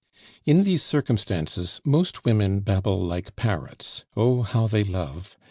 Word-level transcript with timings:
In 0.47 0.63
these 0.63 0.81
circumstances, 0.81 1.79
most 1.85 2.25
women 2.25 2.61
babble 2.61 3.05
like 3.05 3.35
parrots. 3.35 4.03
Oh! 4.17 4.41
how 4.41 4.65
they 4.65 4.83
love! 4.83 5.37